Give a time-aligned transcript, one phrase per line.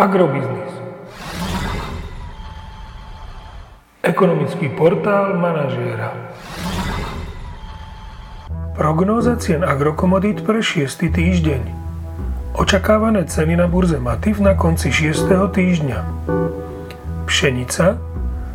[0.00, 0.72] Agrobiznis.
[4.00, 6.16] Ekonomický portál manažéra.
[8.72, 10.88] Prognóza cien agrokomodít pre 6.
[11.12, 11.62] týždeň.
[12.56, 15.28] Očakávané ceny na burze Matif na konci 6.
[15.52, 16.00] týždňa.
[17.28, 18.00] Pšenica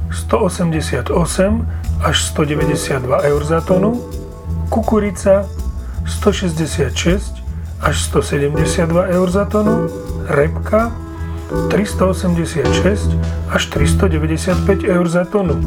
[0.09, 1.13] 188
[2.01, 4.01] až 192 eur za tonu,
[4.73, 5.45] kukurica
[6.09, 7.37] 166
[7.85, 9.85] až 172 eur za tonu,
[10.25, 11.04] repka
[11.69, 13.17] 386
[13.49, 15.57] až 395 eur za tonu.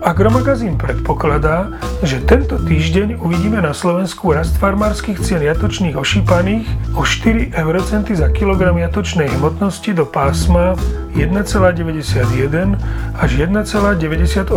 [0.00, 6.64] Agromagazín predpokladá, že tento týždeň uvidíme na Slovensku rast farmárskych cien jatočných ošípaných
[6.96, 10.72] o 4 eurocenty za kilogram jatočnej hmotnosti do pásma
[11.12, 12.80] 1,91
[13.20, 14.48] až 1,98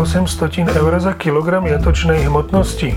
[0.71, 2.95] eur za kilogram jatočnej hmotnosti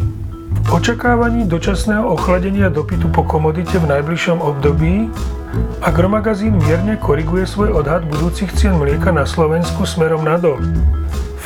[0.70, 5.10] očakávaní dočasného ochladenia dopytu po komodite v najbližšom období
[5.80, 10.58] Agromagazín mierne koriguje svoj odhad budúcich cien mlieka na Slovensku smerom nadol.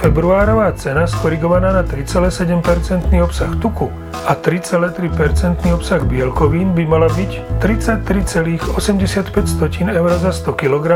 [0.00, 3.92] Februárová cena skorigovaná na 3,7% obsah tuku
[4.24, 10.86] a 3,3% obsah bielkovín by mala byť 33,85 eur za 100 kg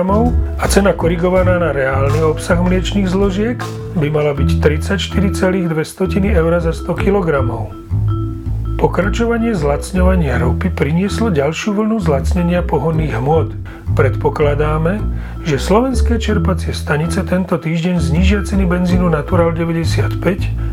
[0.56, 3.60] a cena korigovaná na reálny obsah mliečných zložiek
[4.00, 5.68] by mala byť 34,2
[6.32, 7.28] eur za 100 kg.
[8.74, 13.54] Pokračovanie zlacňovania ropy prinieslo ďalšiu vlnu zlacnenia pohonných hmôt.
[13.94, 14.98] Predpokladáme,
[15.46, 20.18] že slovenské čerpacie stanice tento týždeň znižia ceny benzínu Natural 95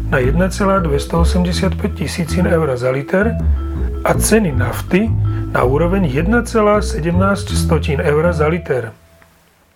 [0.09, 3.37] na 1,285 tisícin eur za liter
[4.01, 5.05] a ceny nafty
[5.53, 7.05] na úroveň 1,17
[8.01, 8.89] eur za liter.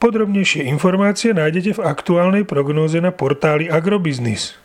[0.02, 4.65] Podrobnejšie informácie nájdete v aktuálnej prognóze na portáli Agrobiznis.